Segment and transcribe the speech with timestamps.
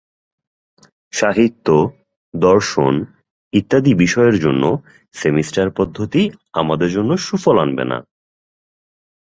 [1.13, 1.67] সাহিত্য,
[2.33, 2.93] দর্শন
[3.53, 4.63] ইত্যাদি বিষয়ের জন্য
[5.15, 6.23] সেমিস্টার-পদ্ধতি
[6.53, 7.97] আমাদের জন্য সুফল আনবে না।